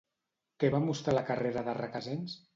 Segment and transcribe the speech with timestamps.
[0.63, 2.37] Què va mostrar la carrera de Recasens?